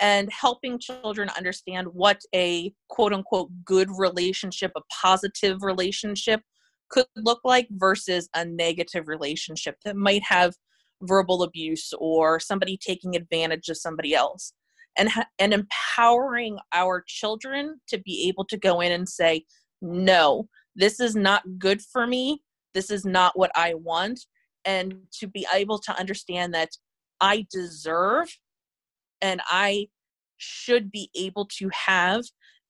and 0.00 0.30
helping 0.30 0.78
children 0.78 1.30
understand 1.36 1.88
what 1.88 2.20
a 2.34 2.72
quote 2.88 3.12
unquote 3.12 3.50
good 3.64 3.88
relationship, 3.96 4.72
a 4.76 4.82
positive 4.92 5.62
relationship 5.62 6.40
could 6.90 7.06
look 7.16 7.40
like 7.44 7.66
versus 7.70 8.28
a 8.34 8.44
negative 8.44 9.08
relationship 9.08 9.76
that 9.84 9.96
might 9.96 10.22
have 10.22 10.54
verbal 11.02 11.42
abuse 11.42 11.92
or 11.98 12.38
somebody 12.38 12.78
taking 12.78 13.16
advantage 13.16 13.68
of 13.68 13.76
somebody 13.76 14.14
else. 14.14 14.52
And, 14.98 15.10
and 15.38 15.52
empowering 15.52 16.56
our 16.72 17.04
children 17.06 17.80
to 17.88 17.98
be 17.98 18.28
able 18.28 18.46
to 18.46 18.56
go 18.56 18.80
in 18.80 18.92
and 18.92 19.06
say, 19.06 19.44
no, 19.82 20.48
this 20.74 21.00
is 21.00 21.14
not 21.14 21.42
good 21.58 21.82
for 21.82 22.06
me. 22.06 22.40
This 22.76 22.90
is 22.90 23.06
not 23.06 23.38
what 23.38 23.50
I 23.54 23.72
want. 23.72 24.20
And 24.66 24.98
to 25.20 25.26
be 25.26 25.46
able 25.54 25.78
to 25.78 25.98
understand 25.98 26.52
that 26.52 26.68
I 27.20 27.46
deserve 27.50 28.28
and 29.22 29.40
I 29.46 29.88
should 30.36 30.92
be 30.92 31.08
able 31.14 31.46
to 31.58 31.70
have 31.72 32.24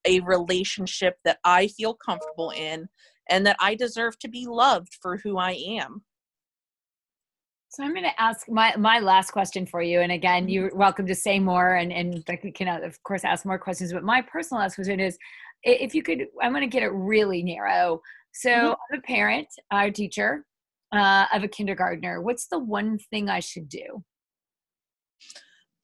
a 0.07 0.21
relationship 0.21 1.17
that 1.25 1.39
I 1.45 1.67
feel 1.67 1.95
comfortable 1.95 2.51
in 2.51 2.89
and 3.29 3.45
that 3.47 3.57
I 3.59 3.75
deserve 3.75 4.17
to 4.21 4.29
be 4.29 4.47
loved 4.47 4.97
for 5.03 5.17
who 5.17 5.39
I 5.39 5.53
am. 5.81 6.03
So 7.71 7.83
I'm 7.83 7.93
going 7.93 8.05
to 8.05 8.21
ask 8.21 8.49
my 8.49 8.75
my 8.77 9.01
last 9.01 9.33
question 9.33 9.67
for 9.67 9.83
you, 9.83 10.01
and 10.01 10.13
again, 10.13 10.45
mm-hmm. 10.45 10.51
you're 10.51 10.75
welcome 10.75 11.07
to 11.07 11.15
say 11.15 11.39
more, 11.39 11.75
and 11.75 11.93
and 11.93 12.25
Becky 12.25 12.51
can 12.51 12.69
of 12.69 13.03
course 13.03 13.25
ask 13.25 13.45
more 13.45 13.59
questions. 13.59 13.93
But 13.93 14.05
my 14.05 14.23
personal 14.23 14.63
last 14.63 14.77
question 14.77 14.99
is, 14.99 15.19
if 15.63 15.95
you 15.95 16.03
could, 16.03 16.27
I'm 16.41 16.53
going 16.53 16.63
to 16.63 16.69
get 16.69 16.85
it 16.85 16.93
really 16.93 17.43
narrow. 17.43 18.01
So 18.41 18.51
mm-hmm. 18.51 18.67
I'm 18.67 18.99
a 18.99 19.03
parent, 19.03 19.49
I'm 19.71 19.89
a 19.89 19.93
teacher 19.93 20.45
uh, 20.93 21.27
of 21.33 21.43
a 21.43 21.49
kindergartner. 21.49 22.21
What's 22.21 22.47
the 22.49 22.59
one 22.59 22.99
thing 23.11 23.29
I 23.29 23.41
should 23.41 23.69
do? 23.69 24.05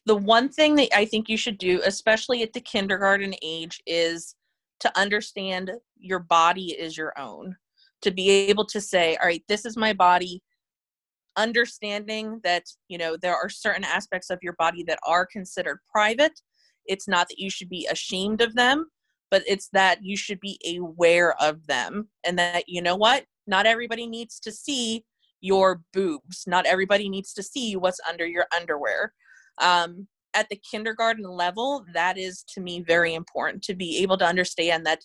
the 0.06 0.16
one 0.16 0.49
thing 0.49 0.75
that 0.76 0.88
I 0.94 1.04
think 1.04 1.28
you 1.28 1.37
should 1.37 1.59
do, 1.59 1.80
especially 1.85 2.42
at 2.42 2.52
the 2.52 2.61
kindergarten 2.61 3.35
age, 3.42 3.80
is 3.87 4.35
to 4.80 4.99
understand 4.99 5.71
your 5.97 6.18
body 6.18 6.73
is 6.73 6.97
your 6.97 7.18
own. 7.18 7.56
To 8.02 8.11
be 8.11 8.28
able 8.30 8.66
to 8.66 8.80
say, 8.80 9.16
all 9.16 9.28
right, 9.28 9.44
this 9.49 9.64
is 9.64 9.76
my 9.76 9.92
body, 9.92 10.42
understanding 11.37 12.40
that, 12.42 12.64
you 12.88 12.99
know, 12.99 13.16
there 13.16 13.37
are 13.37 13.49
certain 13.49 13.85
aspects 13.85 14.28
of 14.28 14.40
your 14.42 14.54
body 14.59 14.82
that 14.88 14.99
are 15.06 15.25
considered 15.25 15.78
private. 15.94 16.32
It's 16.87 17.06
not 17.06 17.28
that 17.28 17.38
you 17.38 17.49
should 17.49 17.68
be 17.68 17.87
ashamed 17.88 18.40
of 18.40 18.56
them, 18.56 18.87
but 19.32 19.42
it's 19.46 19.70
that 19.72 20.04
you 20.04 20.14
should 20.14 20.38
be 20.40 20.60
aware 20.78 21.34
of 21.42 21.66
them 21.66 22.08
and 22.22 22.38
that, 22.38 22.64
you 22.68 22.82
know 22.82 22.94
what, 22.94 23.24
not 23.46 23.64
everybody 23.64 24.06
needs 24.06 24.38
to 24.38 24.52
see 24.52 25.04
your 25.40 25.80
boobs. 25.94 26.44
Not 26.46 26.66
everybody 26.66 27.08
needs 27.08 27.32
to 27.32 27.42
see 27.42 27.74
what's 27.74 27.98
under 28.06 28.26
your 28.26 28.44
underwear. 28.54 29.14
Um, 29.58 30.06
at 30.34 30.50
the 30.50 30.60
kindergarten 30.70 31.24
level 31.24 31.84
that 31.94 32.18
is 32.18 32.44
to 32.54 32.60
me 32.60 32.82
very 32.82 33.14
important 33.14 33.62
to 33.64 33.74
be 33.74 34.02
able 34.02 34.18
to 34.18 34.26
understand 34.26 34.84
that 34.84 35.00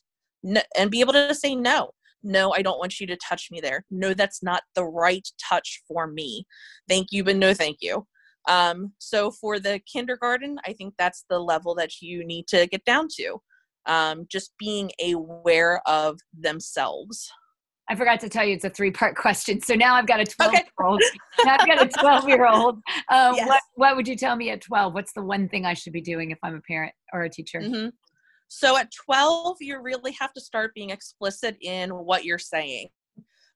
and 0.78 0.92
be 0.92 1.00
able 1.00 1.14
to 1.14 1.34
say 1.34 1.56
no. 1.56 1.92
No 2.22 2.52
i 2.54 2.62
don't 2.62 2.80
want 2.80 3.00
you 3.00 3.08
to 3.08 3.18
touch 3.18 3.48
me 3.50 3.62
there. 3.62 3.86
No 3.90 4.14
that's 4.14 4.44
not 4.44 4.64
the 4.76 4.84
right 4.84 5.28
touch 5.50 5.82
for 5.88 6.06
me. 6.06 6.46
Thank 6.90 7.08
you 7.12 7.24
but 7.24 7.38
no 7.38 7.54
thank 7.54 7.78
you. 7.80 8.06
Um, 8.50 8.92
so 8.98 9.32
for 9.32 9.58
the 9.60 9.80
kindergarten 9.92 10.58
i 10.66 10.74
think 10.74 10.96
that's 10.98 11.26
the 11.30 11.40
level 11.40 11.76
that 11.76 12.02
you 12.02 12.26
need 12.26 12.48
to 12.48 12.68
get 12.68 12.84
down 12.86 13.08
to 13.18 13.42
um, 13.88 14.28
just 14.30 14.52
being 14.60 14.92
aware 15.02 15.82
of 15.88 16.20
themselves 16.38 17.30
I 17.90 17.96
forgot 17.96 18.20
to 18.22 18.30
tell 18.30 18.46
you 18.46 18.54
it's 18.54 18.66
a 18.66 18.70
three 18.70 18.92
part 18.92 19.16
question. 19.16 19.62
So 19.62 19.76
now 19.76 19.96
I've 19.96 20.08
got 20.08 20.20
a 20.20 20.26
12 20.26 20.54
year 20.54 20.64
old. 20.82 21.02
now 21.44 21.56
I've 21.60 21.68
got 21.68 21.86
a 21.86 21.88
12 21.88 22.30
year 22.30 22.46
old. 22.46 22.80
Uh, 23.10 23.32
yes. 23.36 23.48
what, 23.48 23.62
what 23.76 23.96
would 23.96 24.08
you 24.08 24.18
tell 24.18 24.36
me 24.36 24.50
at 24.50 24.62
12? 24.62 24.94
What's 24.94 25.14
the 25.14 25.22
one 25.22 25.48
thing 25.48 25.66
I 25.66 25.74
should 25.74 25.94
be 25.94 26.02
doing 26.02 26.32
if 26.32 26.38
I'm 26.44 26.56
a 26.56 26.62
parent 26.62 26.94
or 27.14 27.22
a 27.22 27.30
teacher? 27.30 27.60
Mm-hmm. 27.60 27.90
So 28.50 28.76
at 28.76 28.92
12, 29.06 29.58
you 29.62 29.80
really 29.82 30.12
have 30.20 30.34
to 30.34 30.42
start 30.42 30.74
being 30.74 30.90
explicit 30.90 31.56
in 31.62 31.92
what 31.92 32.26
you're 32.26 32.38
saying. 32.38 32.90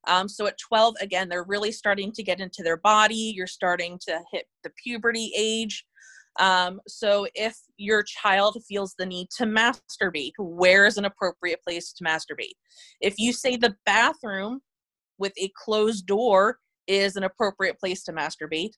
Um, 0.08 0.30
so 0.30 0.48
at 0.48 0.58
12, 0.58 0.96
again, 1.02 1.28
they're 1.28 1.44
really 1.44 1.72
starting 1.72 2.14
to 2.14 2.24
get 2.24 2.40
into 2.40 2.64
their 2.64 2.78
body. 2.78 3.34
You're 3.36 3.48
starting 3.48 4.00
to 4.08 4.22
hit 4.32 4.46
the 4.64 4.72
puberty 4.82 5.34
age. 5.38 5.86
Um, 6.40 6.80
so 6.88 7.28
if 7.36 7.58
your 7.78 8.04
child 8.04 8.58
feels 8.68 8.96
the 8.98 9.06
need 9.06 9.28
to 9.38 9.46
masturbate, 9.46 10.32
where 10.38 10.86
is 10.86 10.98
an 10.98 11.06
appropriate 11.06 11.62
place 11.64 11.92
to 11.94 12.04
masturbate? 12.04 12.56
If 13.02 13.16
you 13.18 13.34
say 13.34 13.58
the 13.58 13.76
bathroom 13.86 14.62
with 15.18 15.34
a 15.38 15.52
closed 15.56 16.06
door 16.06 16.58
is 16.88 17.16
an 17.16 17.24
appropriate 17.24 17.80
place 17.80 18.04
to 18.04 18.14
masturbate, 18.14 18.72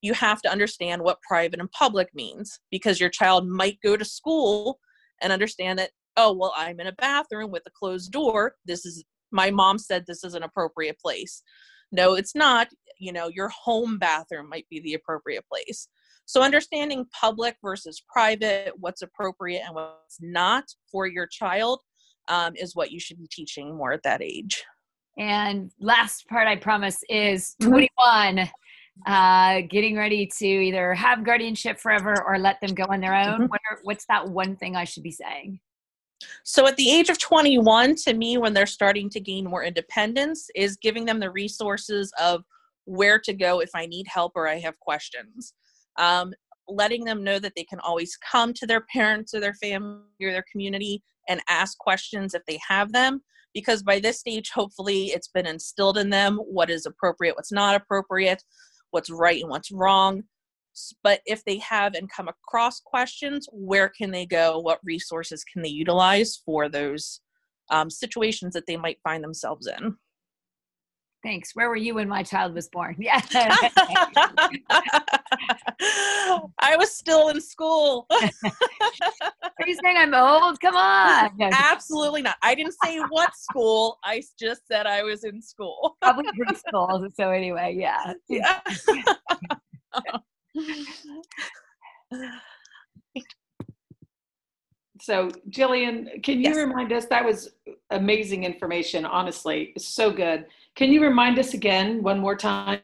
you 0.00 0.14
have 0.14 0.40
to 0.42 0.50
understand 0.50 1.02
what 1.02 1.20
private 1.22 1.60
and 1.60 1.70
public 1.72 2.08
means 2.14 2.60
because 2.70 3.00
your 3.00 3.10
child 3.10 3.48
might 3.48 3.78
go 3.82 3.96
to 3.96 4.04
school 4.04 4.78
and 5.20 5.32
understand 5.32 5.78
that, 5.78 5.90
oh, 6.16 6.32
well, 6.32 6.52
I'm 6.56 6.78
in 6.78 6.86
a 6.86 6.92
bathroom 6.92 7.50
with 7.50 7.62
a 7.66 7.70
closed 7.76 8.12
door. 8.12 8.54
This 8.64 8.84
is, 8.86 9.04
my 9.32 9.50
mom 9.50 9.78
said 9.78 10.04
this 10.06 10.24
is 10.24 10.34
an 10.34 10.44
appropriate 10.44 10.98
place. 11.00 11.42
No, 11.90 12.14
it's 12.14 12.34
not. 12.34 12.68
You 12.98 13.12
know, 13.12 13.28
your 13.28 13.48
home 13.48 13.98
bathroom 13.98 14.48
might 14.48 14.66
be 14.70 14.80
the 14.80 14.94
appropriate 14.94 15.44
place. 15.48 15.88
So, 16.28 16.42
understanding 16.42 17.06
public 17.18 17.56
versus 17.62 18.02
private, 18.06 18.72
what's 18.78 19.00
appropriate 19.00 19.62
and 19.64 19.74
what's 19.74 20.18
not 20.20 20.64
for 20.92 21.06
your 21.06 21.26
child 21.26 21.80
um, 22.28 22.52
is 22.54 22.76
what 22.76 22.90
you 22.90 23.00
should 23.00 23.16
be 23.16 23.26
teaching 23.32 23.74
more 23.74 23.94
at 23.94 24.02
that 24.02 24.20
age. 24.20 24.62
And 25.18 25.70
last 25.80 26.28
part, 26.28 26.46
I 26.46 26.56
promise, 26.56 27.02
is 27.08 27.56
mm-hmm. 27.62 27.70
21. 27.70 28.50
Uh, 29.06 29.62
getting 29.70 29.96
ready 29.96 30.26
to 30.26 30.44
either 30.44 30.92
have 30.92 31.24
guardianship 31.24 31.78
forever 31.78 32.22
or 32.26 32.38
let 32.38 32.60
them 32.60 32.74
go 32.74 32.84
on 32.90 33.00
their 33.00 33.14
own. 33.14 33.34
Mm-hmm. 33.40 33.46
What 33.46 33.60
are, 33.70 33.78
what's 33.84 34.04
that 34.10 34.28
one 34.28 34.54
thing 34.54 34.76
I 34.76 34.84
should 34.84 35.04
be 35.04 35.12
saying? 35.12 35.58
So, 36.44 36.66
at 36.66 36.76
the 36.76 36.90
age 36.90 37.08
of 37.08 37.18
21, 37.18 37.94
to 38.04 38.12
me, 38.12 38.36
when 38.36 38.52
they're 38.52 38.66
starting 38.66 39.08
to 39.10 39.20
gain 39.20 39.46
more 39.46 39.64
independence, 39.64 40.50
is 40.54 40.76
giving 40.76 41.06
them 41.06 41.20
the 41.20 41.30
resources 41.30 42.12
of 42.20 42.44
where 42.84 43.18
to 43.18 43.32
go 43.32 43.60
if 43.60 43.70
I 43.74 43.86
need 43.86 44.06
help 44.08 44.32
or 44.34 44.46
I 44.46 44.58
have 44.58 44.78
questions 44.78 45.54
um, 45.98 46.32
letting 46.68 47.04
them 47.04 47.22
know 47.22 47.38
that 47.38 47.52
they 47.56 47.64
can 47.64 47.80
always 47.80 48.16
come 48.16 48.52
to 48.54 48.66
their 48.66 48.84
parents 48.92 49.34
or 49.34 49.40
their 49.40 49.54
family 49.54 50.00
or 50.22 50.32
their 50.32 50.44
community 50.50 51.02
and 51.28 51.40
ask 51.48 51.76
questions 51.78 52.34
if 52.34 52.42
they 52.46 52.58
have 52.66 52.92
them 52.92 53.20
because 53.54 53.82
by 53.82 53.98
this 53.98 54.20
stage 54.20 54.50
hopefully 54.50 55.06
it's 55.06 55.28
been 55.28 55.46
instilled 55.46 55.98
in 55.98 56.10
them 56.10 56.36
what 56.36 56.70
is 56.70 56.86
appropriate 56.86 57.34
what's 57.36 57.52
not 57.52 57.74
appropriate 57.74 58.42
what's 58.90 59.10
right 59.10 59.40
and 59.40 59.50
what's 59.50 59.70
wrong. 59.70 60.22
But 61.02 61.20
if 61.26 61.44
they 61.44 61.58
have 61.58 61.94
and 61.94 62.10
come 62.10 62.28
across 62.28 62.80
questions 62.80 63.48
where 63.52 63.88
can 63.88 64.10
they 64.10 64.26
go? 64.26 64.60
What 64.60 64.80
resources 64.84 65.44
can 65.44 65.62
they 65.62 65.68
utilize 65.68 66.40
for 66.44 66.68
those 66.68 67.20
um, 67.70 67.90
situations 67.90 68.54
that 68.54 68.66
they 68.66 68.76
might 68.76 68.98
find 69.02 69.22
themselves 69.22 69.66
in 69.66 69.96
Thanks. 71.22 71.54
Where 71.54 71.68
were 71.68 71.76
you 71.76 71.94
when 71.96 72.08
my 72.08 72.22
child 72.22 72.54
was 72.54 72.68
born? 72.68 72.96
Yeah. 73.00 73.20
I 76.60 76.76
was 76.76 76.90
still 76.90 77.28
in 77.28 77.40
school. 77.40 78.06
Are 78.10 78.20
you 79.66 79.74
saying 79.82 79.96
I'm 79.96 80.14
old? 80.14 80.60
Come 80.60 80.76
on. 80.76 81.30
Absolutely 81.40 82.22
not. 82.22 82.36
I 82.42 82.54
didn't 82.54 82.74
say 82.82 82.98
what 83.10 83.34
school. 83.36 83.98
I 84.04 84.22
just 84.38 84.66
said 84.66 84.86
I 84.86 85.02
was 85.02 85.24
in 85.24 85.40
school. 85.42 85.96
Probably 86.02 86.24
preschool. 86.38 87.10
So 87.14 87.30
anyway, 87.30 87.74
yeah. 87.78 88.14
Yeah. 88.28 88.60
So, 95.00 95.28
Jillian, 95.50 96.22
can 96.22 96.38
you 96.38 96.50
Yes. 96.50 96.56
remind 96.56 96.92
us? 96.92 97.06
That 97.06 97.24
was 97.24 97.50
amazing 97.90 98.44
information, 98.44 99.04
honestly. 99.04 99.72
It's 99.76 99.86
so 99.86 100.10
good. 100.10 100.46
Can 100.78 100.92
you 100.92 101.02
remind 101.02 101.40
us 101.40 101.54
again, 101.54 102.04
one 102.04 102.20
more 102.20 102.36
time, 102.36 102.82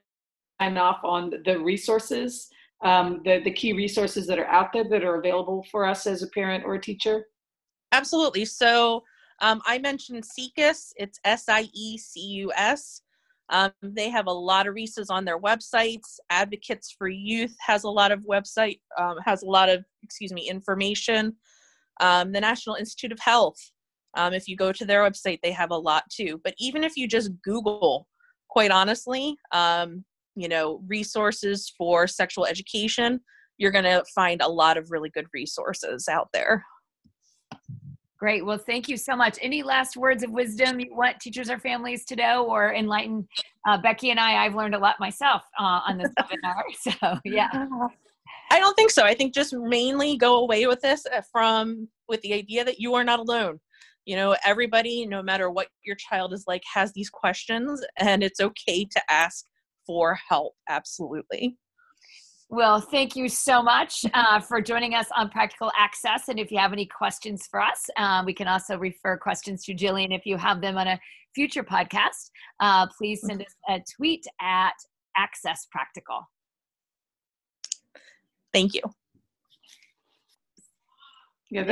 off 0.60 0.98
on 1.04 1.32
the 1.44 1.60
resources, 1.60 2.48
um, 2.82 3.20
the, 3.24 3.40
the 3.44 3.52
key 3.52 3.72
resources 3.72 4.26
that 4.26 4.36
are 4.36 4.48
out 4.48 4.72
there 4.72 4.82
that 4.90 5.04
are 5.04 5.20
available 5.20 5.64
for 5.70 5.86
us 5.86 6.04
as 6.08 6.24
a 6.24 6.26
parent 6.30 6.64
or 6.64 6.74
a 6.74 6.80
teacher? 6.80 7.26
Absolutely. 7.92 8.46
So 8.46 9.04
um, 9.40 9.62
I 9.64 9.78
mentioned 9.78 10.24
SIECUS. 10.24 10.92
It's 10.96 11.20
S 11.24 11.44
I 11.48 11.68
E 11.72 11.96
C 11.96 12.20
U 12.20 12.52
S. 12.56 13.02
Um, 13.50 13.70
they 13.80 14.10
have 14.10 14.26
a 14.26 14.32
lot 14.32 14.66
of 14.66 14.74
resources 14.74 15.08
on 15.08 15.24
their 15.24 15.38
websites. 15.38 16.18
Advocates 16.30 16.92
for 16.98 17.06
Youth 17.06 17.54
has 17.60 17.84
a 17.84 17.90
lot 17.90 18.10
of 18.10 18.24
website 18.28 18.80
um, 18.98 19.18
has 19.24 19.44
a 19.44 19.46
lot 19.46 19.68
of 19.68 19.84
excuse 20.02 20.32
me 20.32 20.50
information. 20.50 21.36
Um, 22.00 22.32
the 22.32 22.40
National 22.40 22.74
Institute 22.74 23.12
of 23.12 23.20
Health. 23.20 23.70
Um, 24.16 24.32
if 24.32 24.48
you 24.48 24.56
go 24.56 24.72
to 24.72 24.84
their 24.84 25.02
website, 25.02 25.40
they 25.42 25.52
have 25.52 25.70
a 25.70 25.76
lot 25.76 26.04
too. 26.10 26.40
But 26.44 26.54
even 26.58 26.84
if 26.84 26.96
you 26.96 27.08
just 27.08 27.30
Google, 27.42 28.06
quite 28.48 28.70
honestly, 28.70 29.36
um, 29.52 30.04
you 30.36 30.48
know, 30.48 30.82
resources 30.86 31.72
for 31.76 32.06
sexual 32.06 32.46
education, 32.46 33.20
you're 33.58 33.70
going 33.70 33.84
to 33.84 34.04
find 34.14 34.42
a 34.42 34.48
lot 34.48 34.76
of 34.76 34.90
really 34.90 35.10
good 35.10 35.26
resources 35.32 36.08
out 36.08 36.28
there. 36.32 36.64
Great. 38.18 38.44
Well, 38.46 38.58
thank 38.58 38.88
you 38.88 38.96
so 38.96 39.14
much. 39.16 39.38
Any 39.42 39.62
last 39.62 39.96
words 39.96 40.22
of 40.22 40.30
wisdom 40.30 40.80
you 40.80 40.94
want 40.96 41.20
teachers 41.20 41.50
or 41.50 41.58
families 41.58 42.04
to 42.06 42.16
know 42.16 42.46
or 42.46 42.72
enlighten 42.72 43.28
uh, 43.68 43.76
Becky 43.76 44.10
and 44.10 44.18
I? 44.18 44.44
I've 44.44 44.54
learned 44.54 44.74
a 44.74 44.78
lot 44.78 44.96
myself 44.98 45.42
uh, 45.58 45.80
on 45.86 45.98
this 45.98 46.10
webinar. 46.18 46.62
So, 46.80 47.18
yeah. 47.24 47.66
I 48.50 48.58
don't 48.58 48.74
think 48.76 48.90
so. 48.90 49.02
I 49.02 49.14
think 49.14 49.34
just 49.34 49.52
mainly 49.52 50.16
go 50.16 50.36
away 50.36 50.66
with 50.66 50.80
this 50.80 51.04
uh, 51.06 51.22
from 51.32 51.88
with 52.08 52.20
the 52.22 52.32
idea 52.32 52.64
that 52.64 52.78
you 52.78 52.94
are 52.94 53.04
not 53.04 53.18
alone. 53.18 53.60
You 54.04 54.16
know, 54.16 54.36
everybody, 54.44 55.06
no 55.06 55.22
matter 55.22 55.50
what 55.50 55.68
your 55.82 55.96
child 55.96 56.32
is 56.32 56.44
like, 56.46 56.62
has 56.72 56.92
these 56.92 57.10
questions, 57.10 57.82
and 57.98 58.22
it's 58.22 58.40
okay 58.40 58.84
to 58.84 59.00
ask 59.10 59.44
for 59.86 60.18
help. 60.28 60.54
Absolutely. 60.68 61.56
Well, 62.50 62.80
thank 62.80 63.16
you 63.16 63.28
so 63.28 63.62
much 63.62 64.04
uh, 64.12 64.38
for 64.38 64.60
joining 64.60 64.94
us 64.94 65.06
on 65.16 65.30
Practical 65.30 65.72
Access. 65.76 66.28
And 66.28 66.38
if 66.38 66.52
you 66.52 66.58
have 66.58 66.72
any 66.72 66.86
questions 66.86 67.48
for 67.50 67.60
us, 67.60 67.84
uh, 67.96 68.22
we 68.24 68.34
can 68.34 68.46
also 68.46 68.78
refer 68.78 69.16
questions 69.16 69.64
to 69.64 69.74
Jillian 69.74 70.14
if 70.14 70.26
you 70.26 70.36
have 70.36 70.60
them 70.60 70.76
on 70.76 70.86
a 70.86 71.00
future 71.34 71.64
podcast. 71.64 72.30
Uh, 72.60 72.86
please 72.96 73.22
send 73.26 73.40
us 73.40 73.54
a 73.68 73.82
tweet 73.96 74.24
at 74.40 74.74
Access 75.16 75.66
Practical. 75.72 76.20
Thank 78.52 78.74
you. 78.74 78.82
Yeah, 81.50 81.64